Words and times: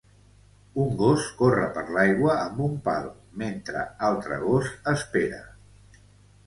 Un 0.83 0.95
gos 1.01 1.27
corre 1.41 1.67
per 1.75 1.83
l"aigua 1.89 2.39
amb 2.47 2.65
un 2.69 2.75
pal 2.89 3.07
mentre 3.43 3.85
altre 4.11 4.43
gos 4.47 4.75
espera. 4.97 5.45